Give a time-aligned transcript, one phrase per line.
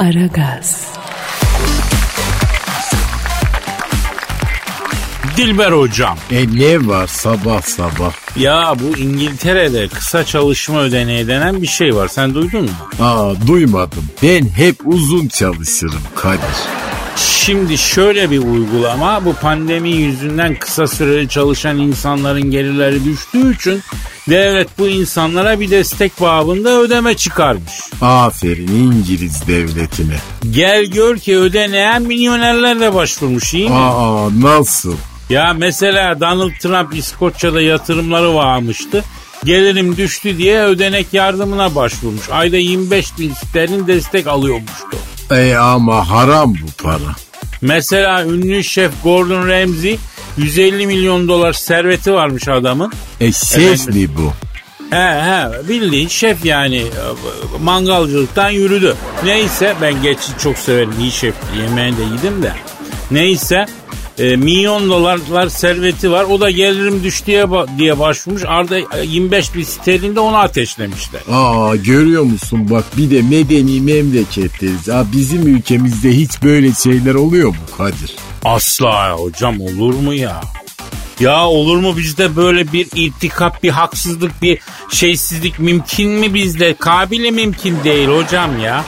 [0.00, 0.86] Aragaz,
[5.36, 6.18] Dilber hocam.
[6.30, 8.12] E ne var sabah sabah?
[8.36, 12.08] Ya bu İngiltere'de kısa çalışma ödeneği denen bir şey var.
[12.08, 12.70] Sen duydun mu?
[13.00, 14.04] Aa duymadım.
[14.22, 16.40] Ben hep uzun çalışırım Kadir.
[17.16, 23.82] Şimdi şöyle bir uygulama bu pandemi yüzünden kısa süreli çalışan insanların gelirleri düştüğü için
[24.30, 27.72] devlet bu insanlara bir destek babında ödeme çıkarmış.
[28.02, 30.16] Aferin İngiliz devletine.
[30.50, 33.74] Gel gör ki ödeneğe milyonerler de başvurmuş iyi mi?
[33.74, 34.94] Aa nasıl?
[35.30, 39.04] Ya mesela Donald Trump İskoçya'da yatırımları varmıştı.
[39.44, 42.30] Gelirim düştü diye ödenek yardımına başvurmuş.
[42.30, 44.96] Ayda 25 bin sterlin destek alıyormuştu.
[45.30, 47.14] E ama haram bu para.
[47.60, 49.96] Mesela ünlü şef Gordon Ramsay
[50.36, 52.92] 150 milyon dolar serveti varmış adamın.
[53.20, 53.26] E
[53.92, 54.32] mi bu?
[54.90, 56.86] He he bildiğin şef yani
[57.62, 58.96] mangalcılıktan yürüdü.
[59.24, 62.52] Neyse ben geçi çok severim iyi şef yemeğini de yedim de.
[63.10, 63.66] Neyse
[64.18, 66.24] e, milyon dolarlar serveti var.
[66.24, 67.46] O da gelirim düştü diye,
[67.78, 68.42] diye başvurmuş.
[68.46, 71.20] Arda 25 bin sterlinde onu ateşlemişler.
[71.30, 74.88] Aa görüyor musun bak bir de medeni memleketleriz.
[74.88, 78.16] Ha, bizim ülkemizde hiç böyle şeyler oluyor mu Kadir?
[78.44, 80.40] Asla hocam olur mu ya?
[81.20, 84.58] Ya olur mu bizde böyle bir irtikap, bir haksızlık, bir
[84.90, 86.74] şeysizlik mümkün mü bizde?
[86.74, 88.84] Kabile mümkün değil hocam ya.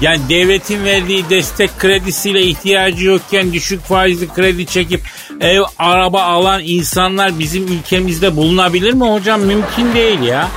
[0.00, 5.00] Yani devletin verdiği destek kredisiyle ihtiyacı yokken düşük faizli kredi çekip
[5.40, 9.40] ev, araba alan insanlar bizim ülkemizde bulunabilir mi hocam?
[9.40, 10.48] Mümkün değil ya.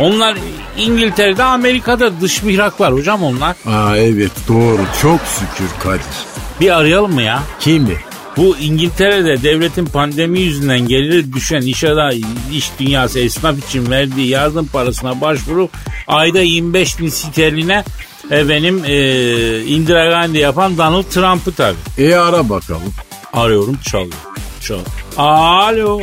[0.00, 0.36] Onlar
[0.78, 3.56] İngiltere'de, Amerika'da dış mihraklar hocam onlar.
[3.66, 6.04] Aa evet doğru çok şükür Kadir.
[6.60, 7.42] Bir arayalım mı ya?
[7.60, 7.96] Kimi?
[8.36, 12.12] Bu İngiltere'de devletin pandemi yüzünden geliri düşen iş adamı,
[12.52, 15.70] iş dünyası esnaf için verdiği yardım parasına başvurup
[16.06, 17.84] ayda 25 bin sterline
[18.30, 18.94] efendim e,
[19.64, 21.76] Indira Gandhi yapan Donald Trump'ı tabii.
[21.98, 22.94] E ara bakalım.
[23.32, 24.14] Arıyorum çalıyor.
[24.60, 24.78] Çal.
[25.16, 26.00] Alo.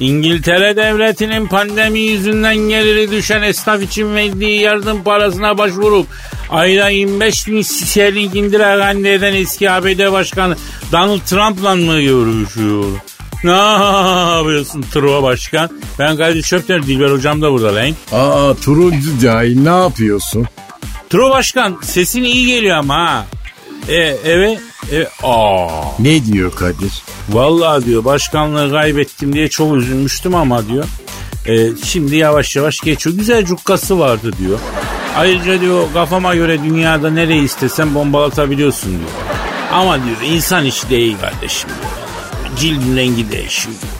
[0.00, 6.06] İngiltere devletinin pandemi yüzünden geliri düşen esnaf için verdiği yardım parasına başvurup
[6.50, 10.56] ayda 25 bin sterling Indira Gandhi'den eski ABD Başkanı
[10.92, 12.84] Donald Trump'la mı görüşüyor?
[13.44, 13.50] Ne
[14.36, 15.70] yapıyorsun Truva Başkan?
[15.98, 17.94] Ben Kadir Çöpten Dilber Hocam da burada lan.
[18.12, 20.46] Aa turuncu cahil ne yapıyorsun?
[21.10, 23.26] Truva Başkan sesin iyi geliyor ama ha.
[23.88, 24.60] E, evet.
[24.92, 25.68] E, aa.
[25.98, 26.92] Ne diyor Kadir?
[27.28, 30.84] Vallahi diyor başkanlığı kaybettim diye çok üzülmüştüm ama diyor.
[31.46, 33.16] e, şimdi yavaş yavaş geçiyor.
[33.16, 34.58] Güzel cukkası vardı diyor.
[35.16, 39.10] Ayrıca diyor kafama göre dünyada nereyi istesem bombalatabiliyorsun diyor.
[39.72, 42.56] Ama diyor insan işi değil kardeşim diyor.
[42.58, 43.92] Cildin rengi değişiyor diyor.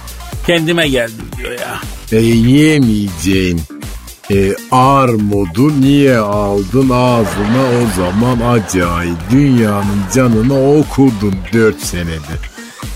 [0.46, 1.80] Kendime geldim diyor ya.
[2.12, 3.60] E, yiyemeyeceğin
[4.30, 12.50] e, armudu niye aldın ağzına o zaman acayip dünyanın canını okudun 4 senede.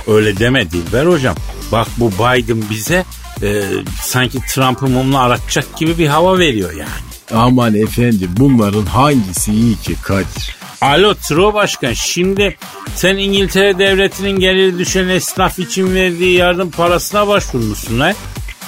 [0.07, 1.37] Öyle deme Dilber hocam.
[1.73, 3.05] Bak bu Biden bize
[3.43, 3.63] e,
[4.03, 7.05] sanki Trump'ı mumla aratacak gibi bir hava veriyor yani.
[7.35, 10.57] Aman efendim bunların hangisi iyi ki Kadir?
[10.81, 12.57] Alo Tro Başkan şimdi
[12.95, 18.15] sen İngiltere devletinin geliri düşen esnaf için verdiği yardım parasına başvurmuşsun lan.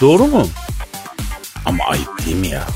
[0.00, 0.48] Doğru mu?
[1.66, 2.66] Ama ayıp değil mi ya?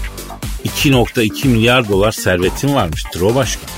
[0.65, 3.71] 2.2 milyar dolar servetin varmış Tro Başkan.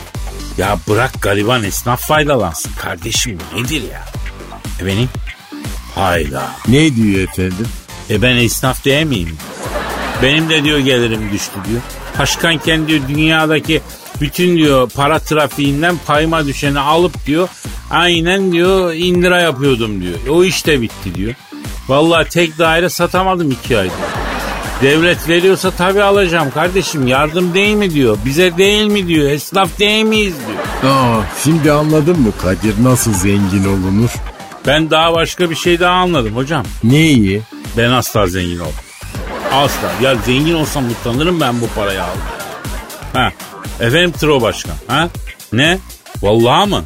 [0.58, 4.04] Ya bırak gariban esnaf faydalansın kardeşim nedir ya?
[4.80, 5.08] E benim?
[5.94, 6.50] Hayda.
[6.68, 7.68] Ne diyor efendim?
[8.10, 9.36] E ben esnaf değil miyim?
[10.22, 11.80] Benim de diyor gelirim düştü diyor.
[12.18, 13.82] Başkanken diyor dünyadaki
[14.20, 17.48] bütün diyor para trafiğinden payıma düşeni alıp diyor
[17.90, 20.18] aynen diyor indira yapıyordum diyor.
[20.30, 21.34] O iş de bitti diyor.
[21.88, 24.21] Vallahi tek daire satamadım iki ayda.
[24.82, 28.18] Devlet veriyorsa tabii alacağım kardeşim yardım değil mi diyor.
[28.24, 29.30] Bize değil mi diyor.
[29.30, 30.92] Esnaf değil miyiz diyor.
[30.94, 34.10] Aa, şimdi anladın mı Kadir nasıl zengin olunur?
[34.66, 36.64] Ben daha başka bir şey daha anladım hocam.
[36.84, 37.42] Neyi?
[37.76, 38.72] Ben asla zengin oldum.
[39.52, 39.90] Asla.
[40.02, 42.22] Ya zengin olsam utanırım ben bu parayı aldım.
[43.12, 43.32] Ha.
[43.80, 44.74] Efendim Tro Başkan.
[44.86, 45.08] Ha?
[45.52, 45.78] Ne?
[46.22, 46.84] Vallahi mı?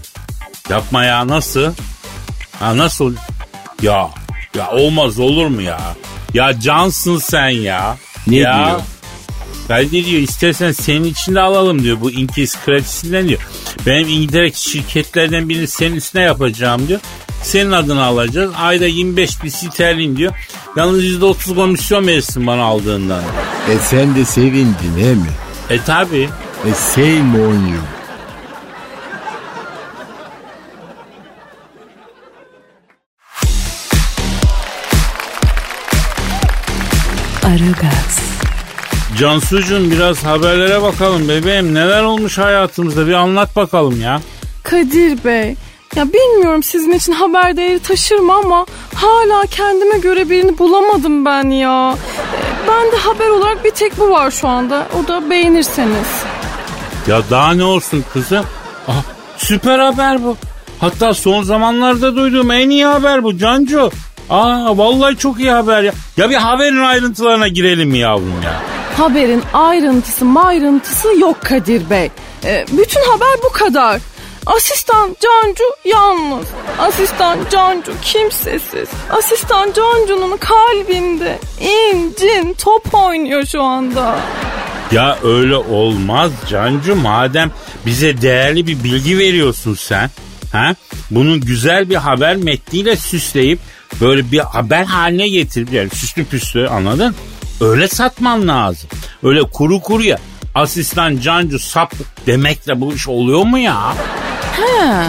[0.70, 1.72] Yapma ya nasıl?
[2.60, 3.14] Ha nasıl?
[3.82, 4.10] Ya.
[4.54, 5.80] Ya olmaz olur mu ya?
[6.36, 7.96] Ya cansın sen ya.
[8.26, 8.66] Ne ya.
[8.66, 8.80] diyor?
[9.68, 13.40] Ben de diyor istersen senin için de alalım diyor bu İngiliz kredisinden diyor.
[13.86, 17.00] Benim İngiltere şirketlerden birini senin üstüne yapacağım diyor.
[17.42, 18.52] Senin adını alacağız.
[18.56, 20.32] Ayda 25 bin sterlin diyor.
[20.76, 23.22] Yalnız %30 komisyon verirsin bana aldığından.
[23.70, 25.30] E sen de sevindin he mi?
[25.70, 26.28] E tabi.
[26.66, 27.95] E same on you.
[37.46, 38.20] Aragaz,
[39.18, 41.74] Cansucuğum biraz haberlere bakalım bebeğim.
[41.74, 44.20] Neler olmuş hayatımızda bir anlat bakalım ya.
[44.62, 45.54] Kadir Bey,
[45.96, 51.50] ya bilmiyorum sizin için haber değeri taşır mı ama hala kendime göre birini bulamadım ben
[51.50, 51.92] ya.
[51.92, 54.86] Ee, Ben de haber olarak bir tek bu var şu anda.
[55.04, 56.22] O da beğenirseniz.
[57.06, 58.44] Ya daha ne olsun kızım?
[58.88, 59.02] Ah,
[59.36, 60.36] süper haber bu.
[60.80, 63.90] Hatta son zamanlarda duyduğum en iyi haber bu Cancu.
[64.30, 65.92] Aa vallahi çok iyi haber ya.
[66.16, 68.62] Ya bir haberin ayrıntılarına girelim mi yavrum ya?
[68.96, 72.10] Haberin ayrıntısı ayrıntısı yok Kadir Bey.
[72.44, 74.00] Ee, bütün haber bu kadar.
[74.46, 76.46] Asistan Cancu yalnız.
[76.78, 78.88] Asistan Cancu kimsesiz.
[79.10, 84.18] Asistan Cancu'nun kalbinde incin top oynuyor şu anda.
[84.92, 87.50] Ya öyle olmaz Cancu madem
[87.86, 90.10] bize değerli bir bilgi veriyorsun sen.
[90.52, 90.74] Ha?
[91.10, 93.58] Bunu güzel bir haber metniyle süsleyip
[94.00, 97.14] böyle bir haber haline getirip yani süslü püslü anladın?
[97.60, 98.88] Öyle satman lazım.
[99.22, 100.18] Öyle kuru kuruya
[100.54, 101.92] asistan Cancu sap
[102.26, 103.94] demekle bu iş oluyor mu ya?
[104.56, 105.06] He,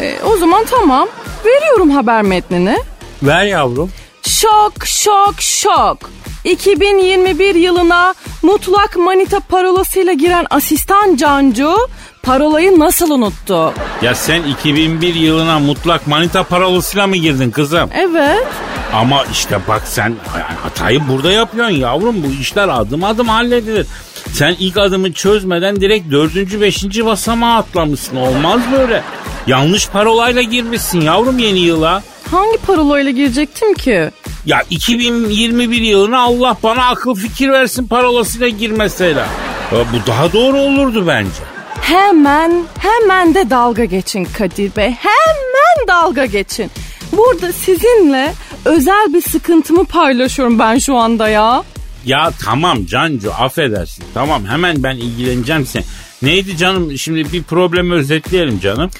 [0.00, 1.08] e, o zaman tamam.
[1.44, 2.76] Veriyorum haber metnini.
[3.22, 3.90] Ver yavrum.
[4.22, 5.98] Şok şok şok.
[6.44, 11.76] 2021 yılına mutlak manita parolasıyla giren asistan Cancu
[12.22, 13.72] parolayı nasıl unuttu?
[14.02, 17.90] Ya sen 2001 yılına mutlak manita parolasıyla mı girdin kızım?
[17.94, 18.46] Evet.
[18.94, 20.14] Ama işte bak sen
[20.62, 22.22] hatayı burada yapıyorsun yavrum.
[22.22, 23.86] Bu işler adım adım halledilir.
[24.32, 28.16] Sen ilk adımı çözmeden direkt dördüncü, beşinci basamağa atlamışsın.
[28.16, 29.02] Olmaz böyle.
[29.46, 32.02] Yanlış parolayla girmişsin yavrum yeni yıla.
[32.30, 34.10] Hangi parolayla girecektim ki?
[34.46, 39.26] Ya 2021 yılına Allah bana akıl fikir versin parolasıyla gir mesela.
[39.72, 41.59] Ya bu daha doğru olurdu bence.
[41.80, 44.90] Hemen hemen de dalga geçin Kadir Bey.
[44.90, 46.70] Hemen dalga geçin.
[47.12, 48.32] Burada sizinle
[48.64, 51.62] özel bir sıkıntımı paylaşıyorum ben şu anda ya.
[52.04, 54.04] Ya tamam Cancu affedersin.
[54.14, 55.82] Tamam hemen ben ilgileneceğim sen.
[56.22, 58.90] Neydi canım şimdi bir problemi özetleyelim canım.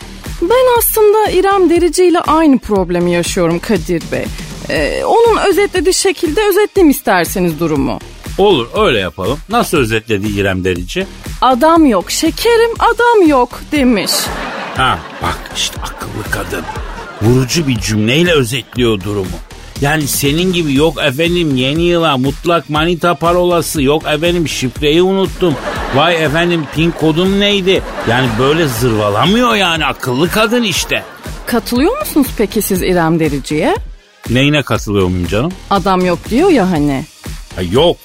[0.43, 4.25] Ben aslında İrem Derici ile aynı problemi yaşıyorum Kadir Bey.
[4.71, 7.99] Ee, onun özetlediği şekilde özetleyeyim isterseniz durumu.
[8.39, 9.39] Olur öyle yapalım.
[9.49, 11.07] Nasıl özetledi İrem Derici?
[11.41, 14.11] Adam yok şekerim adam yok demiş.
[14.77, 16.65] Ha bak işte akıllı kadın.
[17.23, 19.27] Vurucu bir cümleyle özetliyor durumu.
[19.81, 25.55] Yani senin gibi yok efendim yeni yıla mutlak manita parolası yok efendim şifreyi unuttum.
[25.95, 27.83] Vay efendim pin kodum neydi?
[28.11, 31.03] Yani böyle zırvalamıyor yani akıllı kadın işte.
[31.47, 33.77] Katılıyor musunuz peki siz İrem Derici'ye?
[34.31, 35.53] Neyine katılıyor muyum canım?
[35.71, 37.05] Adam yok diyor ya hani.
[37.57, 37.97] Ha, yok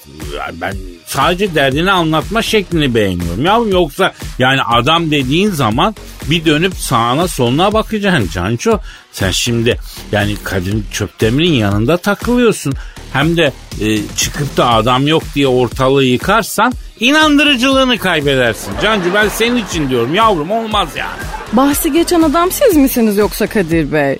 [0.60, 3.44] ben sadece derdini anlatma şeklini beğeniyorum.
[3.44, 5.94] Yavrum yoksa yani adam dediğin zaman
[6.30, 8.78] bir dönüp sağına soluna bakacaksın Canço.
[9.12, 9.78] Sen şimdi
[10.12, 12.74] yani Kadir Çöptemir'in yanında takılıyorsun.
[13.12, 18.72] Hem de e, çıkıp da adam yok diye ortalığı yıkarsan inandırıcılığını kaybedersin.
[18.82, 21.18] Cancu ben senin için diyorum yavrum olmaz yani.
[21.52, 24.18] Bahsi geçen adam siz misiniz yoksa Kadir Bey?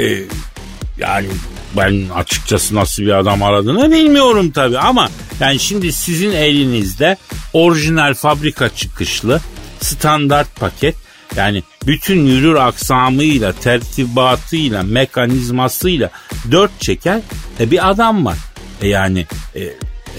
[0.00, 0.06] E,
[0.98, 1.26] yani
[1.76, 5.08] ben açıkçası nasıl bir adam aradığını bilmiyorum tabii ama
[5.40, 7.16] yani şimdi sizin elinizde
[7.52, 9.40] orijinal fabrika çıkışlı
[9.80, 10.94] standart paket
[11.36, 16.10] yani bütün yürür aksamıyla, tertibatıyla, mekanizmasıyla
[16.50, 17.20] dört çeker
[17.60, 18.36] e, bir adam var.
[18.82, 19.74] E yani e, e,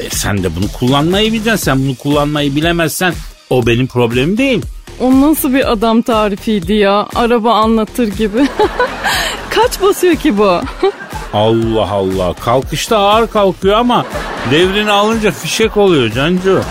[0.10, 1.66] sen de bunu kullanmayı bileceksin.
[1.66, 3.14] Sen bunu kullanmayı bilemezsen
[3.50, 4.62] o benim problemim değil.
[5.00, 7.08] O nasıl bir adam tarifiydi ya?
[7.16, 8.48] Araba anlatır gibi.
[9.58, 10.62] Kaç basıyor ki bu?
[11.34, 12.34] Allah Allah.
[12.34, 14.06] Kalkışta ağır kalkıyor ama
[14.52, 16.62] devrini alınca fişek oluyor Cancu.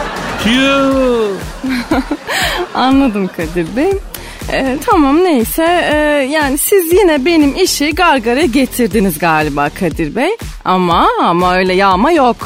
[0.45, 1.31] Tüh.
[2.75, 3.93] Anladım Kadir Bey.
[4.53, 5.97] Ee, tamam neyse Ee,
[6.31, 10.31] yani siz yine benim işi gargara getirdiniz galiba Kadir Bey.
[10.65, 12.37] Ama ama öyle yağma yok.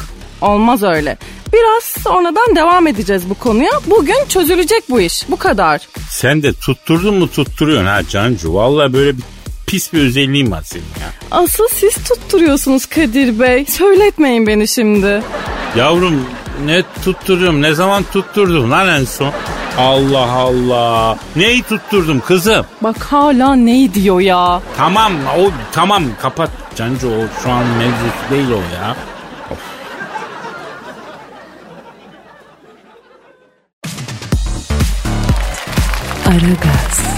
[0.41, 1.17] Olmaz öyle.
[1.53, 3.71] Biraz sonradan devam edeceğiz bu konuya.
[3.87, 5.29] Bugün çözülecek bu iş.
[5.29, 5.81] Bu kadar.
[6.09, 8.53] Sen de tutturdun mu tutturuyorsun ha Cancu.
[8.53, 9.23] Vallahi böyle bir
[9.71, 11.07] pis bir özelliğin var senin ya.
[11.31, 13.65] Asıl siz tutturuyorsunuz Kadir Bey.
[13.65, 15.21] Söyletmeyin beni şimdi.
[15.77, 16.25] Yavrum
[16.65, 19.33] ne tutturuyorum ne zaman tutturdum lan en son?
[19.77, 21.17] Allah Allah.
[21.35, 22.65] Neyi tutturdum kızım?
[22.81, 24.61] Bak hala ne diyor ya?
[24.77, 28.95] Tamam o tamam kapat Cancu o şu an mevzusu değil o ya.
[29.51, 29.59] Of.
[36.25, 37.10] Aragaz,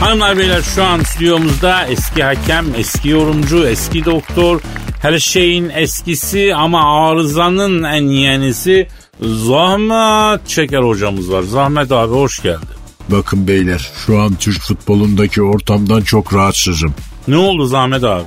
[0.00, 4.60] Hanımlar beyler şu an stüdyomuzda eski hakem, eski yorumcu, eski doktor,
[5.02, 8.88] her şeyin eskisi ama arızanın en yenisi
[9.20, 11.42] Zahmet Çeker hocamız var.
[11.42, 12.68] Zahmet abi hoş geldin.
[13.08, 16.94] Bakın beyler şu an Türk futbolundaki ortamdan çok rahatsızım.
[17.28, 18.24] Ne oldu Zahmet abi?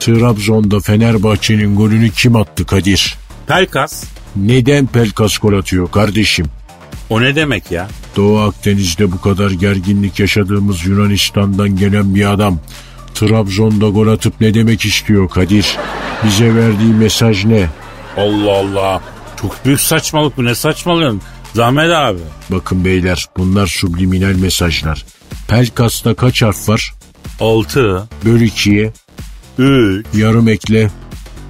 [0.00, 3.16] Trabzon'da Fenerbahçe'nin golünü kim attı Kadir?
[3.46, 4.04] Pelkas.
[4.36, 6.46] Neden Pelkas gol atıyor kardeşim?
[7.10, 7.88] O ne demek ya?
[8.16, 12.58] Doğu Akdeniz'de bu kadar gerginlik yaşadığımız Yunanistan'dan gelen bir adam
[13.14, 15.76] Trabzon'da gol atıp ne demek istiyor Kadir?
[16.24, 17.68] Bize verdiği mesaj ne?
[18.16, 19.00] Allah Allah.
[19.40, 20.44] Çok büyük saçmalık bu.
[20.44, 21.22] Ne saçmalıyorsun?
[21.54, 22.18] Zahmet abi.
[22.50, 25.04] Bakın beyler bunlar subliminal mesajlar.
[25.48, 26.92] Pelkas'ta kaç harf var?
[27.40, 28.92] 6, Böl ikiye,
[29.58, 30.90] 3, yarım ekle.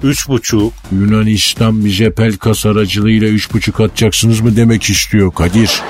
[0.03, 0.71] 3,5.
[0.91, 5.81] Yunanistan bize Pelkas aracılığıyla üç buçuk atacaksınız mı demek istiyor Kadir.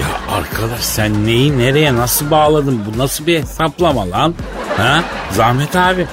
[0.00, 2.80] Ya arkadaş sen neyi nereye nasıl bağladın?
[2.94, 4.34] Bu nasıl bir hesaplama lan?
[4.76, 5.04] Ha?
[5.32, 6.06] Zahmet abi.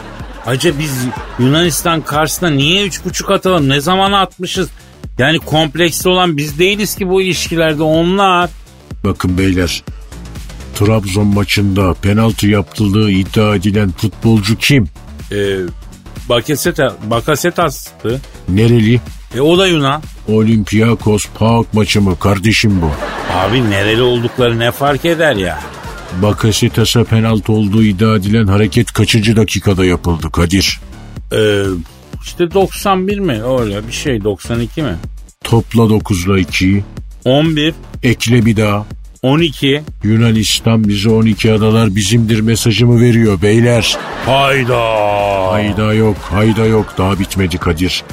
[0.45, 1.05] Acaba biz
[1.39, 3.69] Yunanistan karşısında niye 3,5 atalım?
[3.69, 4.69] Ne zaman atmışız?
[5.17, 8.50] Yani kompleksli olan biz değiliz ki bu ilişkilerde onlar.
[9.03, 9.83] Bakın beyler
[10.75, 14.88] Trabzon maçında penaltı yaptırdığı iddia edilen futbolcu kim?
[15.31, 15.57] Ee,
[16.29, 18.21] Bakaseta, Bakasetas'tı.
[18.50, 19.01] Nereli?
[19.35, 20.01] E o da Yunan.
[20.27, 22.91] Olympiakos PAOK maçı mı kardeşim bu?
[23.33, 25.59] Abi nereli oldukları ne fark eder ya?
[26.21, 30.79] Bakasetas'a penaltı olduğu iddia edilen hareket kaçıncı dakikada yapıldı Kadir?
[31.33, 31.63] Ee,
[32.23, 33.41] işte 91 mi?
[33.59, 34.95] Öyle bir şey 92 mi?
[35.43, 36.83] Topla 9'la 2'yi.
[37.25, 37.73] 11,
[38.03, 38.85] Ekle bir daha.
[39.21, 39.83] 12.
[40.03, 43.97] Yunanistan bize 12 adalar bizimdir mesajımı veriyor beyler.
[44.25, 44.81] Hayda.
[45.51, 46.93] Hayda yok, hayda yok.
[46.97, 48.03] Daha bitmedi Kadir.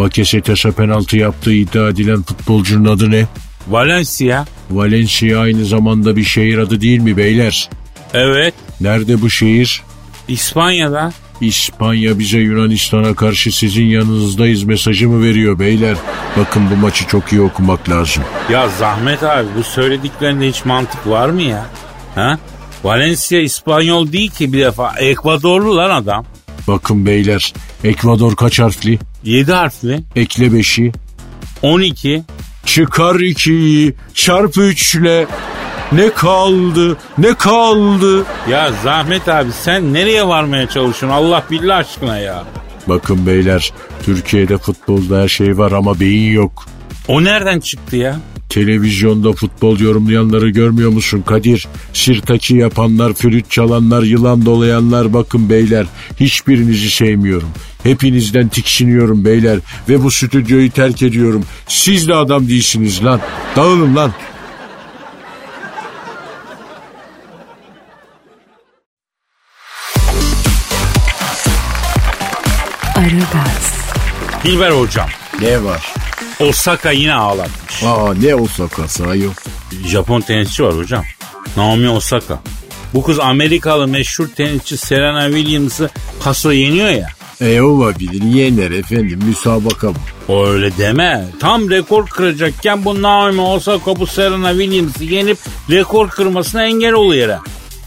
[0.00, 3.26] Bakasetas'a penaltı yaptığı iddia edilen futbolcunun adı ne?
[3.68, 4.44] Valencia.
[4.70, 7.70] Valencia aynı zamanda bir şehir adı değil mi beyler?
[8.14, 8.54] Evet.
[8.80, 9.82] Nerede bu şehir?
[10.28, 11.12] İspanya'da.
[11.40, 15.96] İspanya bize Yunanistan'a karşı sizin yanınızdayız mesajımı veriyor beyler.
[16.36, 18.22] Bakın bu maçı çok iyi okumak lazım.
[18.50, 21.66] Ya Zahmet abi bu söylediklerinde hiç mantık var mı ya?
[22.14, 22.38] Ha?
[22.84, 24.92] Valencia İspanyol değil ki bir defa.
[24.98, 26.26] Ekvadorlu lan adam.
[26.68, 27.52] Bakın beyler
[27.84, 28.98] Ekvador kaç harfli?
[29.24, 30.00] 7 harfli.
[30.16, 30.92] Ekle 5'i.
[31.62, 32.22] 12.
[32.66, 35.26] Çıkar 2'yi çarpı 3 ile.
[35.92, 38.26] Ne kaldı ne kaldı?
[38.50, 42.44] Ya Zahmet abi sen nereye varmaya çalışıyorsun Allah billah aşkına ya.
[42.86, 46.66] Bakın beyler Türkiye'de futbolda her şey var ama beyin yok.
[47.08, 48.20] O nereden çıktı ya?
[48.50, 51.68] Televizyonda futbol yorumlayanları görmüyor musun Kadir?
[51.92, 55.86] Sirtaki yapanlar, flüt çalanlar, yılan dolayanlar bakın beyler.
[56.20, 57.48] Hiçbirinizi sevmiyorum.
[57.82, 59.58] Hepinizden tiksiniyorum beyler.
[59.88, 61.44] Ve bu stüdyoyu terk ediyorum.
[61.68, 63.20] Siz de adam değilsiniz lan.
[63.56, 64.12] Dağılın lan.
[72.96, 73.74] Aragaz,
[74.44, 75.08] Dilber hocam.
[75.40, 75.94] Ne var?
[76.40, 77.82] Osaka yine ağlatmış.
[77.82, 79.32] Aa ne o sakası ayol.
[79.86, 81.04] Japon tenisçi var hocam.
[81.56, 82.38] Naomi Osaka.
[82.94, 85.90] Bu kız Amerikalı meşhur tenisçi Serena Williams'ı
[86.24, 87.08] paso yeniyor ya.
[87.40, 89.88] E olabilir yener efendim müsabaka
[90.28, 90.46] bu.
[90.46, 91.24] Öyle deme.
[91.40, 95.38] Tam rekor kıracakken bu Naomi Osaka bu Serena Williams'ı yenip
[95.70, 97.38] rekor kırmasına engel oluyor.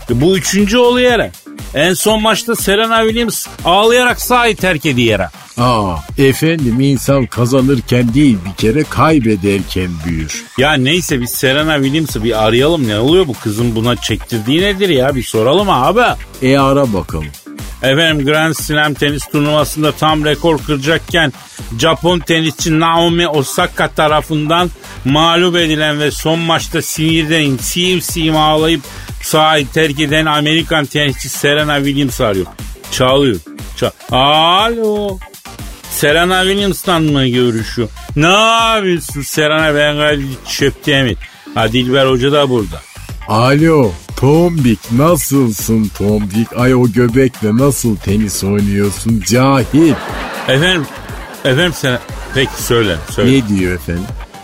[0.10, 1.30] E Bu üçüncü oluyor.
[1.74, 5.20] En son maçta Serena Williams ağlayarak sahayı terk ediyor.
[5.58, 10.44] Aa efendim insan kazanırken değil bir kere kaybederken büyür.
[10.58, 12.88] Ya neyse biz Serena Williams'ı bir arayalım.
[12.88, 15.16] Ne oluyor bu kızın buna çektirdiği nedir ya?
[15.16, 16.02] Bir soralım abi.
[16.42, 17.28] E ara bakalım.
[17.84, 21.34] Efendim Grand Slam tenis turnuvasında tam rekor kıracakken
[21.80, 24.70] Japon tenisçi Naomi Osaka tarafından
[25.06, 28.82] mağlup edilen ve son maçta sinirden sim sim ağlayıp
[29.22, 32.46] sahayı terk eden Amerikan tenisçi Serena Williams arıyor.
[32.92, 33.40] Çalıyor.
[33.78, 35.18] Çal Alo.
[35.98, 37.90] Serena Williams'tan mı görüşüyor?
[38.16, 40.20] Ne yapıyorsun Serena ben gayet
[40.50, 41.16] çöpte mi?
[41.56, 42.82] Ha Dilber Hoca da burada.
[43.28, 46.48] Alo Tombik nasılsın Tombik?
[46.58, 49.94] Ay o göbekle nasıl tenis oynuyorsun cahil.
[50.48, 50.86] Efendim,
[51.46, 52.00] efendim sen
[52.34, 53.32] peki söyle söyle.
[53.32, 54.04] Ne diyor efendim?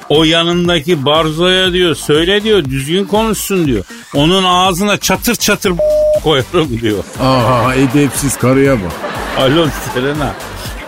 [0.09, 3.83] O yanındaki Barzo'ya diyor söyle diyor düzgün konuşsun diyor.
[4.15, 5.73] Onun ağzına çatır çatır
[6.23, 7.03] koyarım diyor.
[7.21, 8.91] Aha edepsiz karıya bak.
[9.37, 10.33] Alo Serena.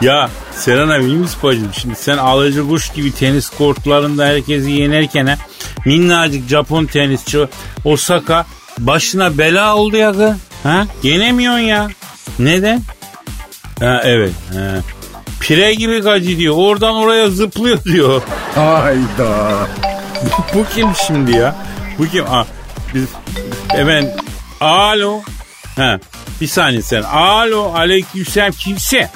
[0.02, 0.30] Ya
[0.62, 5.36] Serena Williams bacım şimdi sen alıcı kuş gibi tenis kortlarında herkesi yenerken ha,
[5.86, 7.48] minnacık Japon tenisçi
[7.86, 8.46] Osaka
[8.80, 10.32] başına bela oldu ya kız.
[10.64, 10.86] Ha?
[11.04, 11.88] Yenemiyorsun ya.
[12.40, 12.82] Neden?
[13.80, 14.32] Ha evet.
[14.54, 14.78] Ha.
[15.40, 16.56] Pire gibi gacı diyor.
[16.58, 18.22] Oradan oraya zıplıyor diyor.
[18.56, 19.68] Hayda.
[20.54, 21.56] Bu kim şimdi ya?
[22.00, 22.26] Bu kim?
[22.26, 22.46] Aa,
[22.94, 23.06] biz,
[23.68, 24.16] hemen
[24.62, 25.22] alo.
[25.76, 26.00] Ha,
[26.42, 27.02] bir saniye sen.
[27.02, 29.10] Alo aleykümselam kimse?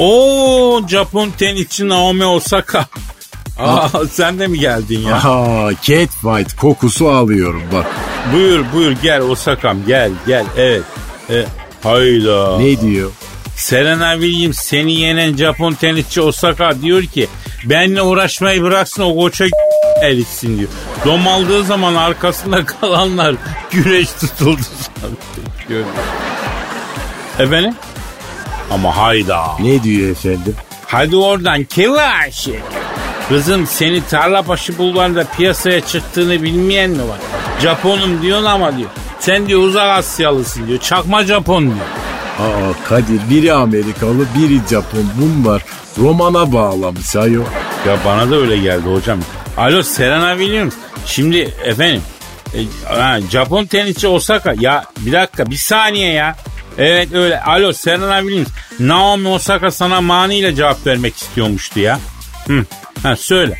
[0.00, 2.86] Oo Japon tenisçi Naomi Osaka.
[3.58, 5.14] Aa, sen de mi geldin ya?
[5.16, 7.86] Aha catfight kokusu alıyorum bak.
[8.34, 10.82] Buyur buyur gel Osaka'm gel gel evet.
[11.30, 11.44] E,
[11.82, 12.58] hayda.
[12.58, 13.10] Ne diyor?
[13.56, 17.28] Serena Williams seni yenen Japon tenisçi Osaka diyor ki
[17.64, 19.44] Benle uğraşmayı bıraksın o koça
[20.02, 20.68] eritsin diyor.
[21.04, 23.34] Dom aldığı zaman arkasında kalanlar
[23.70, 24.60] güneş tutuldu.
[27.38, 27.74] Efendim?
[28.70, 29.42] Ama hayda.
[29.60, 30.54] Ne diyor efendim?
[30.86, 32.60] Hadi oradan kevaşi.
[33.28, 37.18] Kızım seni Tarlabaşı bulvarında piyasaya çıktığını bilmeyen mi var?
[37.62, 38.90] Japonum diyorsun ama diyor.
[39.20, 40.80] Sen diyor uzak Asyalısın diyor.
[40.80, 41.76] Çakma Japon diyor.
[42.38, 45.62] Aa Kadir biri Amerikalı biri Japon bunlar
[45.98, 47.44] romana bağlamış ayol.
[47.86, 49.18] Ya bana da öyle geldi hocam.
[49.56, 50.74] Alo Serena Williams.
[51.06, 52.02] Şimdi efendim
[52.54, 52.58] e,
[52.94, 54.54] ha, Japon tenisçi Osaka.
[54.60, 56.36] Ya bir dakika bir saniye ya.
[56.80, 57.40] Evet öyle.
[57.42, 58.48] Alo Serena Williams.
[58.80, 62.00] Naomi Osaka sana maniyle cevap vermek istiyormuştu ya.
[62.46, 62.64] Hı.
[63.02, 63.58] Ha, söyle.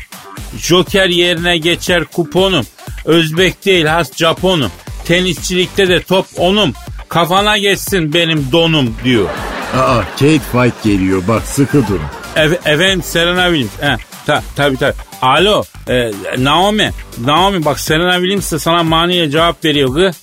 [0.57, 2.65] Joker yerine geçer kuponum.
[3.05, 4.71] Özbek değil has Japonum.
[5.05, 6.73] Tenisçilikte de top onum.
[7.09, 9.29] Kafana geçsin benim donum diyor.
[9.75, 12.01] Aa Kate White geliyor bak sıkı durun.
[12.35, 13.71] E- efendim Serena Williams.
[13.81, 14.95] He, ta, tabii tabii.
[15.21, 16.91] Alo e, Naomi.
[17.25, 20.21] Naomi bak Serena Williams de sana maniye cevap veriyor kız.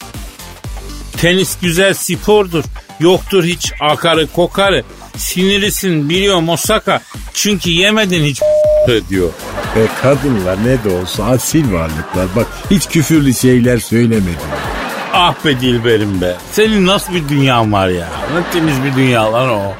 [1.16, 2.64] Tenis güzel spordur.
[3.00, 4.84] Yoktur hiç akarı kokarı.
[5.16, 7.00] Sinirlisin biliyorum Osaka.
[7.34, 8.40] Çünkü yemedin hiç
[9.10, 9.28] diyor.
[9.76, 12.26] Ve kadınlar ne de olsa asil varlıklar.
[12.36, 14.38] Bak hiç küfürlü şeyler söylemedi.
[15.12, 16.36] Ah be Dilberim be.
[16.52, 18.08] Senin nasıl bir dünyan var ya.
[18.34, 19.72] Ne temiz bir dünya lan o.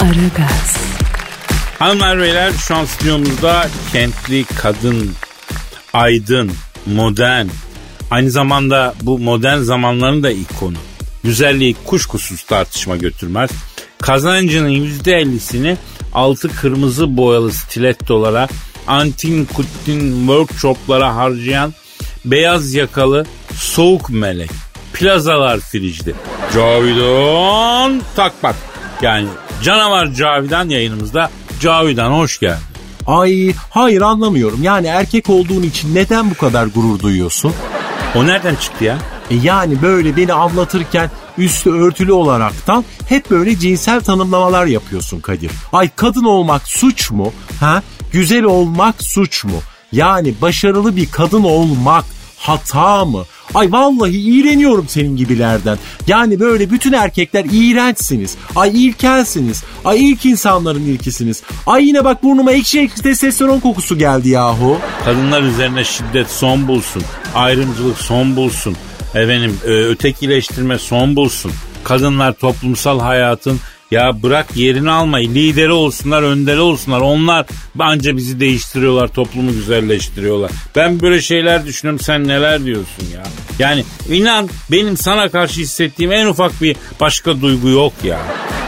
[0.00, 0.79] Aragaz,
[1.80, 5.10] Hanımlar beyler şu an stüdyomuzda kentli kadın,
[5.92, 6.52] aydın,
[6.86, 7.46] modern.
[8.10, 10.76] Aynı zamanda bu modern zamanların da ikonu.
[11.24, 13.50] Güzelliği kuşkusuz tartışma götürmez.
[13.98, 15.76] Kazancının %50'sini
[16.12, 18.48] altı kırmızı boyalı stilettolara,
[18.86, 21.74] antin kutin workshoplara harcayan
[22.24, 24.50] beyaz yakalı soğuk melek.
[24.92, 26.14] Plazalar fricdi.
[26.54, 28.56] Cavidan Takbak.
[29.02, 29.28] Yani
[29.62, 31.30] canavar Cavidan yayınımızda.
[31.60, 32.62] Cavidan hoş geldin.
[33.06, 34.62] Ay hayır anlamıyorum.
[34.62, 37.52] Yani erkek olduğun için neden bu kadar gurur duyuyorsun?
[38.14, 38.98] O nereden çıktı ya?
[39.30, 45.50] E yani böyle beni anlatırken üstü örtülü olaraktan hep böyle cinsel tanımlamalar yapıyorsun Kadir.
[45.72, 47.32] Ay kadın olmak suç mu?
[47.60, 47.82] Ha?
[48.12, 49.60] Güzel olmak suç mu?
[49.92, 52.04] Yani başarılı bir kadın olmak
[52.40, 53.24] hata mı?
[53.54, 55.78] Ay vallahi iğreniyorum senin gibilerden.
[56.06, 58.36] Yani böyle bütün erkekler iğrençsiniz.
[58.56, 59.64] Ay ilkelsiniz.
[59.84, 61.42] Ay ilk insanların ilkisiniz.
[61.66, 64.78] Ay yine bak burnuma ekşi ekşi testosteron kokusu geldi yahu.
[65.04, 67.02] Kadınlar üzerine şiddet son bulsun.
[67.34, 68.76] Ayrımcılık son bulsun.
[69.14, 71.52] Efendim e, ötekileştirme son bulsun.
[71.84, 79.08] Kadınlar toplumsal hayatın ya bırak yerini almayı lideri olsunlar önderi olsunlar onlar bence bizi değiştiriyorlar
[79.08, 80.50] toplumu güzelleştiriyorlar.
[80.76, 83.22] Ben böyle şeyler düşünüyorum sen neler diyorsun ya.
[83.58, 88.18] Yani inan benim sana karşı hissettiğim en ufak bir başka duygu yok ya.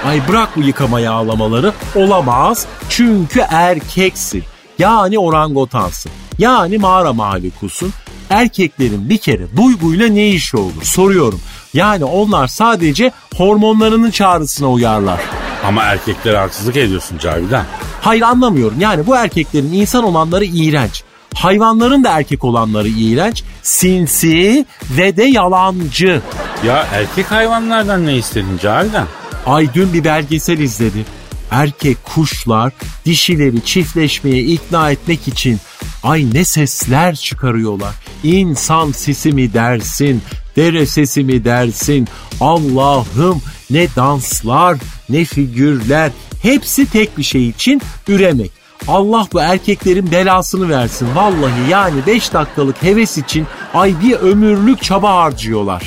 [0.05, 1.73] Ay bırak bu yıkama yağlamaları.
[1.95, 2.67] Olamaz.
[2.89, 4.45] Çünkü erkeksin.
[4.79, 6.13] Yani orangotansın.
[6.39, 7.93] Yani mağara mahlikusun.
[8.31, 11.41] Erkeklerin bir kere duyguyla ne işi olur soruyorum.
[11.75, 15.21] Yani onlar sadece hormonlarının çağrısına uyarlar.
[15.65, 17.65] Ama erkeklere haksızlık ediyorsun Cavidan.
[18.01, 18.81] Hayır anlamıyorum.
[18.81, 21.03] Yani bu erkeklerin insan olanları iğrenç.
[21.35, 23.45] Hayvanların da erkek olanları iğrenç.
[23.63, 26.23] Sinsi ve de yalancı.
[26.67, 29.07] Ya erkek hayvanlardan ne istedin Cavidan?
[29.47, 31.05] Ay dün bir belgesel izledim.
[31.51, 32.73] Erkek kuşlar
[33.07, 35.61] dişileri çiftleşmeye ikna etmek için
[36.03, 37.95] ay ne sesler çıkarıyorlar.
[38.25, 40.23] İnsan sesi mi dersin,
[40.57, 42.09] dere sesi mi dersin?
[42.41, 46.11] Allah'ım ne danslar, ne figürler.
[46.43, 48.51] Hepsi tek bir şey için üremek.
[48.89, 51.09] Allah bu erkeklerin belasını versin.
[51.15, 55.83] Vallahi yani 5 dakikalık heves için ay bir ömürlük çaba harcıyorlar.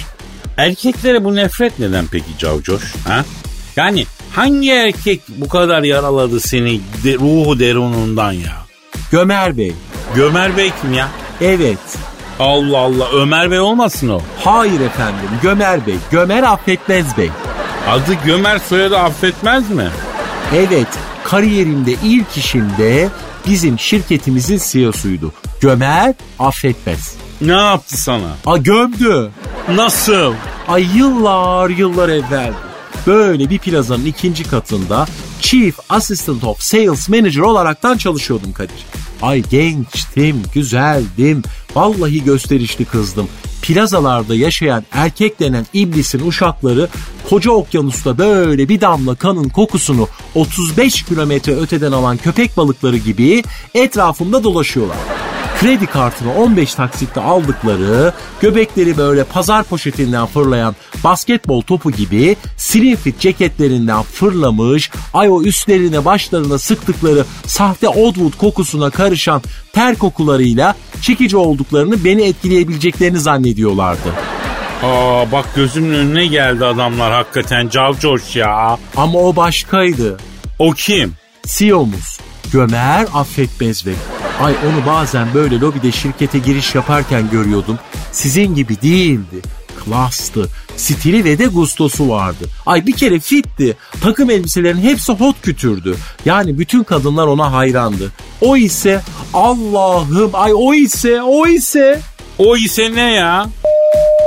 [0.58, 2.96] Erkeklere bu nefret neden peki Cavcoş?
[3.08, 3.26] Ha?
[3.76, 8.66] Yani hangi erkek bu kadar yaraladı seni de, ruhu derunundan ya?
[9.12, 9.74] Gömer Bey.
[10.16, 11.10] Gömer Bey kim ya?
[11.42, 11.78] Evet.
[12.40, 14.22] Allah Allah Ömer Bey olmasın o.
[14.44, 15.96] Hayır efendim Gömer Bey.
[16.12, 17.30] Gömer affetmez Bey.
[17.90, 19.88] Adı Gömer soyadı affetmez mi?
[20.56, 20.88] Evet
[21.24, 23.10] kariyerimde ilk işimde
[23.48, 25.34] bizim şirketimizin CEO'suydu.
[25.62, 27.16] Gömer affetmez.
[27.42, 28.36] Ne yaptı sana?
[28.46, 29.32] A gömdü.
[29.76, 30.34] Nasıl?
[30.68, 32.54] Ay yıllar yıllar evvel.
[33.08, 35.06] Böyle bir plazanın ikinci katında
[35.42, 38.86] Chief Assistant of Sales Manager olaraktan çalışıyordum Kadir.
[39.26, 41.44] Ay gençtim, güzeldim,
[41.76, 43.28] vallahi gösterişli kızdım.
[43.62, 46.88] Plazalarda yaşayan erkek denen iblisin uşakları
[47.30, 54.44] koca okyanusta böyle bir damla kanın kokusunu 35 kilometre öteden alan köpek balıkları gibi etrafımda
[54.44, 54.98] dolaşıyorlar.
[55.60, 63.20] Kredi kartını 15 taksitte aldıkları, göbekleri böyle pazar poşetinden fırlayan basketbol topu gibi slim fit
[63.20, 69.42] ceketlerinden fırlamış, ay o üstlerine başlarına sıktıkları sahte Oddwood kokusuna karışan
[69.74, 74.10] ter kokularıyla çekici olduklarını beni etkileyebileceklerini zannediyorlardı.
[74.84, 78.78] Aa bak gözümün önüne geldi adamlar hakikaten Cavcoş ya.
[78.98, 80.18] Ama o başkaydı.
[80.60, 81.14] O kim?
[81.48, 82.20] CEO'muz
[82.54, 83.94] Gömer Affetmez Bey.
[84.42, 87.80] Ay onu bazen böyle lobide şirkete giriş yaparken görüyordum.
[88.12, 89.42] Sizin gibi değildi.
[89.86, 90.50] Klastı.
[90.78, 92.46] Stili ve de gustosu vardı.
[92.66, 93.78] Ay bir kere fitti.
[94.02, 95.96] Takım elbiselerin hepsi hot kütürdü.
[96.26, 98.12] Yani bütün kadınlar ona hayrandı.
[98.42, 99.02] O ise
[99.34, 102.02] Allah'ım ay o ise o ise
[102.38, 103.50] O ise ne ya?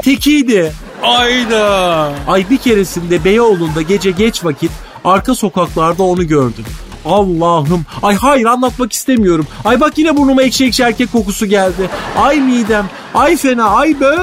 [0.04, 0.72] tekiydi.
[1.02, 2.12] Ayda.
[2.26, 4.70] Ay bir keresinde Beyoğlu'nda gece geç vakit
[5.04, 6.64] arka sokaklarda onu gördüm.
[7.08, 7.84] Allah'ım.
[8.02, 9.46] Ay hayır anlatmak istemiyorum.
[9.64, 11.90] Ay bak yine burnuma ekşi ekşi erkek kokusu geldi.
[12.16, 12.86] Ay midem.
[13.14, 13.64] Ay fena.
[13.70, 14.14] Ay be.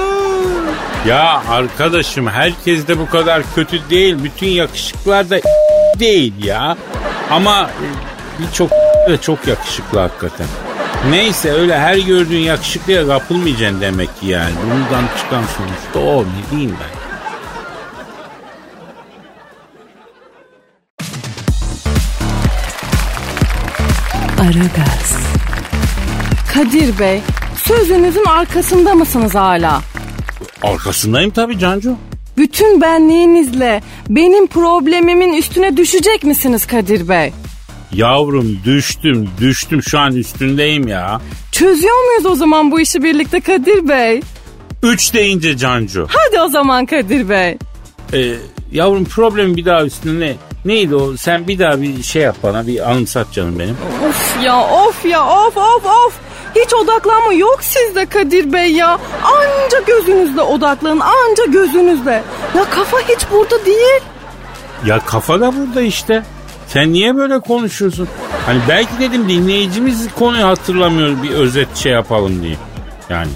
[1.08, 4.16] Ya arkadaşım herkes de bu kadar kötü değil.
[4.24, 5.38] Bütün yakışıklar da
[6.00, 6.78] değil ya.
[7.32, 7.88] Ama e,
[8.42, 8.72] birçok
[9.10, 10.48] de çok yakışıklı hakikaten.
[11.10, 14.54] Neyse öyle her gördüğün yakışıklıya kapılmayacaksın demek ki yani.
[14.64, 17.05] Bundan çıkan sonuçta o ne diyeyim ben.
[24.42, 25.18] Aragaz,
[26.54, 27.22] Kadir Bey,
[27.64, 29.82] sözünüzün arkasında mısınız hala?
[30.64, 31.96] Arkasındayım tabii Cancu.
[32.38, 37.34] Bütün benliğinizle benim problemimin üstüne düşecek misiniz Kadir Bey?
[37.94, 41.22] Yavrum düştüm düştüm şu an üstündeyim ya.
[41.52, 44.22] Çözüyor muyuz o zaman bu işi birlikte Kadir Bey?
[44.84, 46.08] Üç deyince Cancu.
[46.10, 47.58] Hadi o zaman Kadir Bey.
[48.14, 48.36] Ee,
[48.72, 50.36] yavrum problem bir daha üstüne ne?
[50.66, 51.18] Neydi o?
[51.18, 53.78] Sen bir daha bir şey yap bana bir anımsat canım benim.
[54.10, 56.14] Of ya of ya of of of.
[56.56, 59.00] Hiç odaklanma yok sizde Kadir Bey ya.
[59.24, 62.24] Anca gözünüzle odaklanın anca gözünüzle.
[62.56, 64.02] Ya kafa hiç burada değil.
[64.86, 66.24] Ya kafa da burada işte.
[66.68, 68.08] Sen niye böyle konuşuyorsun?
[68.46, 72.56] Hani belki dedim dinleyicimiz konuyu hatırlamıyor bir özet şey yapalım diye.
[73.10, 73.28] Yani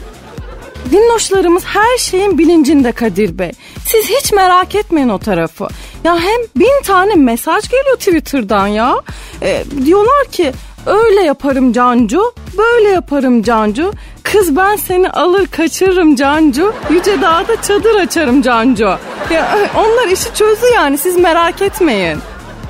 [0.91, 3.51] Dinloşlarımız her şeyin bilincinde Kadir Bey.
[3.85, 5.67] Siz hiç merak etmeyin o tarafı.
[6.03, 8.95] Ya hem bin tane mesaj geliyor Twitter'dan ya.
[9.41, 10.53] E, diyorlar ki
[10.85, 13.93] öyle yaparım Cancu, böyle yaparım Cancu.
[14.23, 16.73] Kız ben seni alır kaçırırım Cancu.
[16.89, 18.97] Yüce Dağ'da çadır açarım Cancu.
[19.31, 22.17] Ya onlar işi çözdü yani siz merak etmeyin.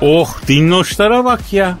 [0.02, 1.78] oh dinloşlara bak ya.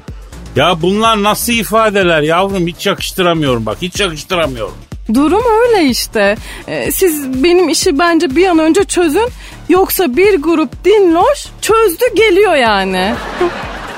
[0.56, 4.74] Ya bunlar nasıl ifadeler yavrum hiç yakıştıramıyorum bak hiç yakıştıramıyorum.
[5.14, 6.36] Durum öyle işte.
[6.68, 9.28] Ee, siz benim işi bence bir an önce çözün.
[9.68, 13.14] Yoksa bir grup dinloş çözdü geliyor yani.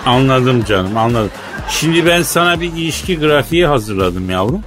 [0.06, 1.30] Anladım canım anladım.
[1.70, 4.62] Şimdi ben sana bir ilişki grafiği hazırladım yavrum.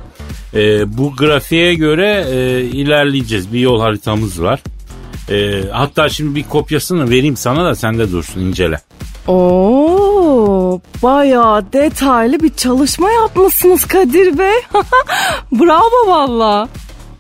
[0.54, 3.54] Ee, bu grafiğe göre e, ilerleyeceğiz.
[3.54, 4.60] Bir yol haritamız var.
[5.30, 8.80] Ee, hatta şimdi bir kopyasını vereyim sana da sende dursun incele.
[9.28, 14.54] Oo, bayağı detaylı bir çalışma yapmışsınız Kadir Bey.
[15.52, 16.70] Bravo valla.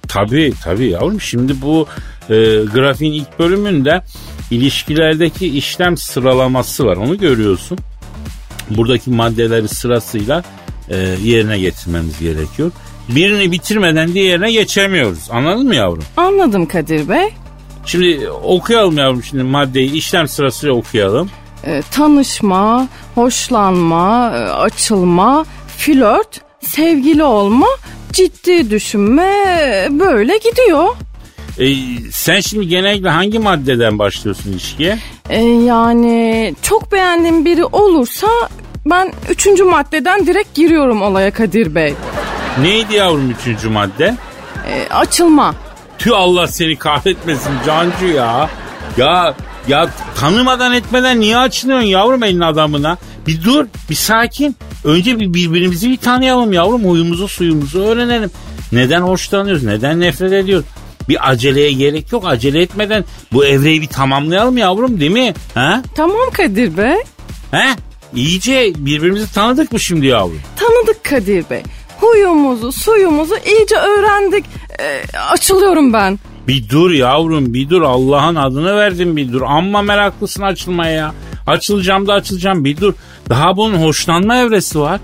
[0.07, 1.21] Tabii tabii yavrum.
[1.21, 1.87] Şimdi bu
[2.29, 2.35] e,
[2.73, 4.01] grafiğin ilk bölümünde
[4.51, 6.97] ilişkilerdeki işlem sıralaması var.
[6.97, 7.77] Onu görüyorsun.
[8.69, 10.43] Buradaki maddeleri sırasıyla
[10.89, 12.71] e, yerine getirmemiz gerekiyor.
[13.09, 15.27] Birini bitirmeden diğerine geçemiyoruz.
[15.31, 16.03] Anladın mı yavrum?
[16.17, 17.29] Anladım Kadir Bey.
[17.85, 21.29] Şimdi okuyalım yavrum şimdi maddeyi işlem sırasıyla okuyalım.
[21.63, 25.45] Ee, tanışma, hoşlanma, e, açılma,
[25.77, 27.67] flört, sevgili olma,
[28.13, 29.27] ciddi düşünme
[29.59, 30.95] e, böyle gidiyor.
[31.59, 31.67] E,
[32.11, 34.99] sen şimdi genellikle hangi maddeden başlıyorsun ilişkiye?
[35.29, 38.27] Ee, yani çok beğendiğim biri olursa
[38.85, 41.93] ben üçüncü maddeden direkt giriyorum olaya Kadir Bey.
[42.61, 44.15] Neydi yavrum üçüncü madde?
[44.69, 45.55] Ee, açılma.
[45.97, 48.49] Tüh Allah seni kahretmesin Cancu ya.
[48.97, 49.33] Ya
[49.67, 52.97] ya tanımadan etmeden niye açılıyorsun yavrum elin adamına?
[53.28, 54.56] Bir dur bir sakin.
[54.84, 56.84] Önce bir birbirimizi bir tanıyalım yavrum.
[56.84, 58.32] Huyumuzu suyumuzu öğrenelim.
[58.71, 59.63] Neden hoşlanıyoruz?
[59.63, 60.65] Neden nefret ediyoruz?
[61.10, 62.23] Bir aceleye gerek yok.
[62.28, 65.34] Acele etmeden bu evreyi bir tamamlayalım yavrum değil mi?
[65.54, 65.82] Ha?
[65.95, 66.95] Tamam Kadir Bey.
[67.51, 67.65] Ha?
[68.15, 70.41] İyice birbirimizi tanıdık mı şimdi yavrum?
[70.56, 71.63] Tanıdık Kadir Bey.
[71.99, 74.45] Huyumuzu, suyumuzu iyice öğrendik.
[74.80, 76.19] Ee, açılıyorum ben.
[76.47, 79.41] Bir dur yavrum bir dur Allah'ın adını verdim bir dur.
[79.41, 81.13] Amma meraklısın açılmaya ya.
[81.47, 82.93] Açılacağım da açılacağım bir dur.
[83.29, 84.99] Daha bunun hoşlanma evresi var.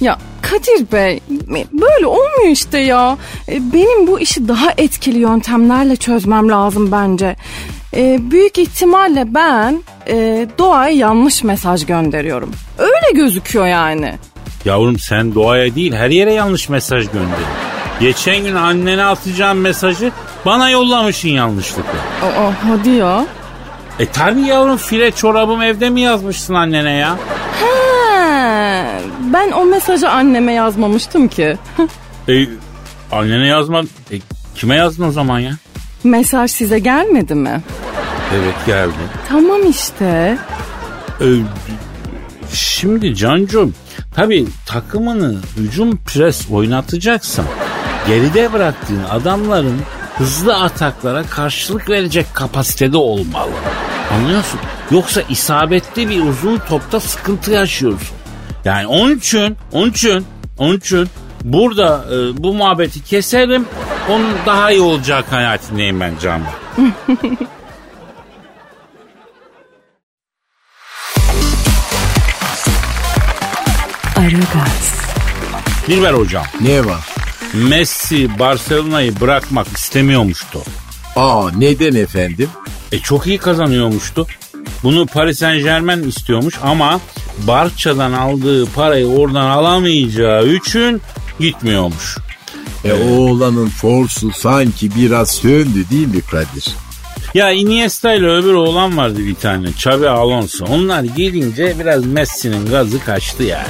[0.00, 1.20] Ya Kadir Bey
[1.72, 3.18] böyle olmuyor işte ya.
[3.48, 7.36] E, Benim bu işi daha etkili yöntemlerle çözmem lazım bence.
[7.96, 12.50] E, büyük ihtimalle ben e, doğaya yanlış mesaj gönderiyorum.
[12.78, 14.14] Öyle gözüküyor yani.
[14.64, 17.71] Yavrum sen doğaya değil her yere yanlış mesaj gönderdin.
[18.02, 20.12] Geçen gün annene atacağım mesajı
[20.46, 21.98] bana yollamışsın yanlışlıkla.
[22.22, 23.26] Aa, hadi ya.
[23.98, 27.16] E tabi yavrum file çorabım evde mi yazmışsın annene ya?
[27.60, 28.86] He,
[29.32, 31.56] ben o mesajı anneme yazmamıştım ki.
[32.28, 32.46] E,
[33.12, 33.82] annene yazma.
[34.10, 34.16] E,
[34.54, 35.52] kime yazdın o zaman ya?
[36.04, 37.62] Mesaj size gelmedi mi?
[38.34, 38.92] Evet geldi.
[39.28, 40.38] Tamam işte.
[41.20, 41.26] E,
[42.52, 43.74] şimdi Cancum
[44.14, 47.44] tabi takımını hücum pres oynatacaksan
[48.06, 49.80] geride bıraktığın adamların
[50.18, 53.50] hızlı ataklara karşılık verecek kapasitede olmalı.
[54.12, 54.60] Anlıyorsun?
[54.90, 58.16] Yoksa isabetli bir uzun topta sıkıntı yaşıyorsun.
[58.64, 60.26] Yani onun için, onun için,
[60.58, 61.08] onun için
[61.44, 63.66] burada e, bu muhabbeti keselim.
[64.10, 66.84] Onun daha iyi olacak kanaatindeyim ben Can Bey.
[74.16, 74.94] Aragaz,
[75.88, 77.21] Dilber hocam, Ne var?
[77.54, 80.62] Messi Barcelona'yı bırakmak istemiyormuştu.
[81.16, 82.48] Aa neden efendim?
[82.92, 84.26] E çok iyi kazanıyormuştu.
[84.82, 87.00] Bunu Paris Saint Germain istiyormuş ama
[87.46, 91.00] Barça'dan aldığı parayı oradan alamayacağı için
[91.40, 92.16] gitmiyormuş.
[92.84, 96.68] E oğlanın forsu sanki biraz söndü değil mi Kadir?
[97.34, 99.68] Ya Iniesta ile öbür oğlan vardı bir tane.
[99.68, 100.64] Xabi Alonso.
[100.64, 103.68] Onlar gelince biraz Messi'nin gazı kaçtı yani.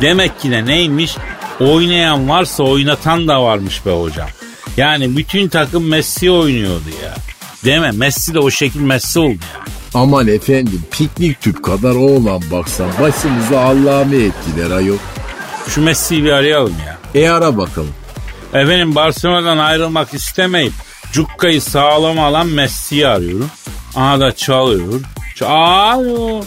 [0.00, 1.16] Demek ki de neymiş?
[1.60, 4.28] Oynayan varsa oynatan da varmış be hocam.
[4.76, 7.14] Yani bütün takım Messi oynuyordu ya.
[7.64, 9.60] Deme Messi de o şekil Messi oldu ya.
[9.94, 14.96] Aman efendim piknik tüp kadar oğlan baksan başımıza Allah'ımı ettiler ayol.
[15.68, 16.98] Şu Messi'yi bir arayalım ya.
[17.22, 17.94] E ara bakalım.
[18.54, 20.72] Efendim Barcelona'dan ayrılmak istemeyip
[21.12, 23.50] Cukka'yı sağlam alan Messi'yi arıyorum.
[23.96, 25.00] Aha da çalıyor.
[25.36, 26.42] Ç- Alo.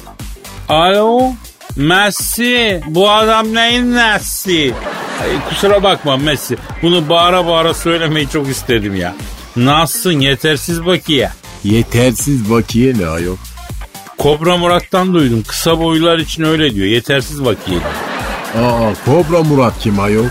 [0.69, 1.31] Alo.
[1.75, 2.81] Messi.
[2.87, 4.73] Bu adam neyin Messi?
[5.21, 6.57] Ay, kusura bakma Messi.
[6.81, 9.15] Bunu bağıra bağıra söylemeyi çok istedim ya.
[9.55, 11.29] Nasılsın yetersiz bakiye?
[11.63, 13.35] Yetersiz bakiye ne ayol?
[14.17, 15.43] Kobra Murat'tan duydum.
[15.47, 16.87] Kısa boylular için öyle diyor.
[16.87, 17.79] Yetersiz bakiye.
[18.63, 20.25] Aa Kobra Murat kim ayol?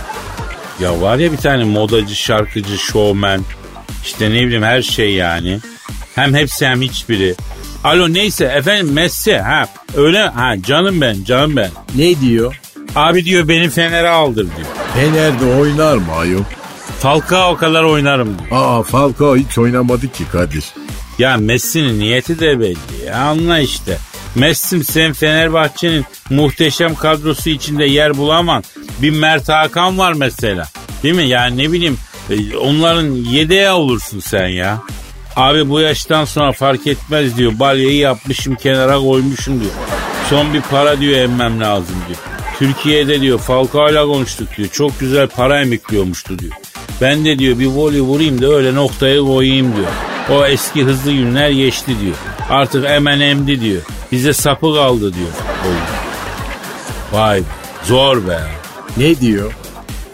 [0.80, 3.40] Ya var ya bir tane modacı, şarkıcı, şovmen.
[4.04, 5.58] İşte ne bileyim her şey yani.
[6.14, 7.34] Hem hepsi hem hiçbiri.
[7.84, 11.70] Alo neyse efendim Messi ha öyle ha canım ben canım ben.
[11.94, 12.60] Ne diyor?
[12.96, 14.68] Abi diyor beni Fener'e aldır diyor.
[14.94, 16.42] Fener'de oynar mı ayol?
[17.00, 18.48] Falcao kadar oynarım diyor.
[18.50, 20.64] Aa Falcao hiç oynamadı ki Kadir.
[21.18, 23.98] Ya Messi'nin niyeti de belli ya anla işte.
[24.34, 28.62] Messi'm sen Fenerbahçe'nin muhteşem kadrosu içinde yer bulamam.
[29.02, 30.68] Bir Mert Hakan var mesela.
[31.02, 31.28] Değil mi?
[31.28, 31.98] Yani ne bileyim
[32.30, 34.82] e, onların yedeği olursun sen ya.
[35.36, 37.52] Abi bu yaştan sonra fark etmez diyor.
[37.58, 39.72] Balyayı yapmışım kenara koymuşum diyor.
[40.30, 42.18] Son bir para diyor emmem lazım diyor.
[42.58, 44.68] Türkiye'de diyor Falcao'yla konuştuk diyor.
[44.68, 46.52] Çok güzel para emikliyormuştu diyor.
[47.00, 49.86] Ben de diyor bir voley vurayım da öyle noktayı koyayım diyor.
[50.30, 52.14] O eski hızlı günler geçti diyor.
[52.50, 53.82] Artık hemen emdi diyor.
[54.12, 55.28] Bize sapı kaldı diyor.
[57.12, 57.42] Vay
[57.84, 58.38] zor be.
[58.96, 59.52] Ne diyor?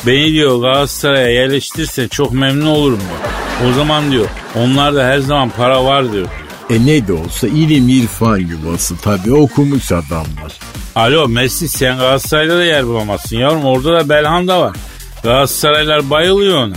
[0.07, 3.71] Beni diyor Galatasaray'a yerleştirse çok memnun olurum diyor.
[3.71, 4.27] O zaman diyor
[4.57, 6.27] onlarda her zaman para var diyor.
[6.71, 10.53] E ne de olsa ilim irfan yuvası tabii okumuş adamlar.
[10.95, 13.65] Alo Messi sen Galatasaray'da da yer bulamazsın yavrum.
[13.65, 14.77] Orada da Belhanda var.
[15.23, 16.75] Galatasaraylar bayılıyor ona.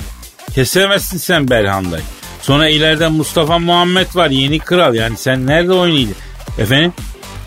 [0.56, 2.04] Kesemezsin sen Belhanda'yı.
[2.42, 4.94] Sonra ileride Mustafa Muhammed var yeni kral.
[4.96, 6.24] Yani sen nerede oynayacaksın?
[6.60, 6.94] Efendim?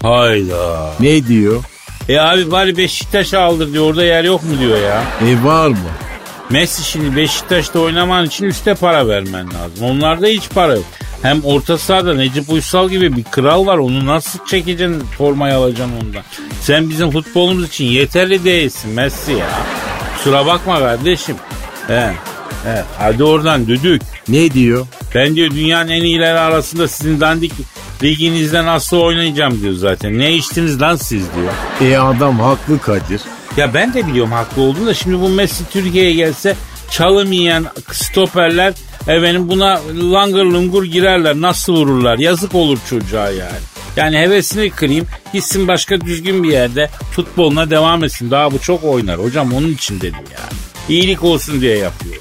[0.03, 0.91] Hayda.
[1.01, 1.65] Ne diyor?
[2.09, 3.85] E abi bari Beşiktaş aldır diyor.
[3.91, 5.03] Orada yer yok mu diyor ya.
[5.29, 5.77] E var mı?
[6.50, 9.85] Messi şimdi Beşiktaş'ta oynaman için üste para vermen lazım.
[9.85, 10.85] Onlarda hiç para yok.
[11.22, 13.78] Hem orta sahada Necip Uysal gibi bir kral var.
[13.78, 16.22] Onu nasıl çekeceksin formayı alacaksın ondan.
[16.61, 19.46] Sen bizim futbolumuz için yeterli değilsin Messi ya.
[20.16, 21.37] Kusura bakma kardeşim.
[21.87, 22.12] He,
[22.64, 22.85] he.
[22.98, 24.02] Hadi oradan düdük.
[24.28, 24.87] Ne diyor?
[25.14, 27.52] Ben diyor dünyanın en iyileri arasında sizin dandik
[28.02, 30.18] liginizde nasıl oynayacağım diyor zaten.
[30.18, 31.52] Ne içtiniz lan siz diyor.
[31.92, 33.20] E adam haklı Kadir.
[33.57, 36.57] Ya ben de biliyorum haklı olduğunu da şimdi bu Messi Türkiye'ye gelse
[36.90, 38.75] çalım yiyen stoperler
[39.09, 39.81] efendim buna
[40.12, 41.35] langır lungur girerler.
[41.35, 42.19] Nasıl vururlar?
[42.19, 43.59] Yazık olur çocuğa yani.
[43.97, 48.31] Yani hevesini kırayım gitsin başka düzgün bir yerde futboluna devam etsin.
[48.31, 50.59] Daha bu çok oynar hocam onun için dedim yani.
[50.88, 52.16] İyilik olsun diye yapıyor.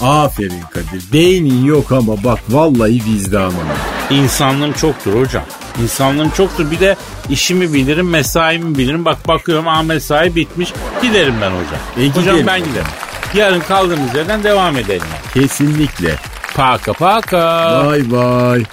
[0.00, 1.02] Aferin Kadir.
[1.12, 3.46] Beynin yok ama bak vallahi vicdanın.
[3.46, 3.76] var.
[4.10, 5.42] İnsanlığım çoktur hocam.
[5.82, 6.70] İnsanlığım çoktur.
[6.70, 6.96] Bir de
[7.30, 9.04] işimi bilirim, mesaimi bilirim.
[9.04, 10.72] Bak bakıyorum ah mesai bitmiş.
[11.02, 11.80] Giderim ben hocam.
[11.98, 12.46] E, hocam gidelim.
[12.46, 12.86] ben giderim.
[13.34, 15.06] Yarın kaldığımız yerden devam edelim.
[15.34, 16.16] Kesinlikle.
[16.54, 17.82] Paka paka.
[17.86, 18.64] Bay bay.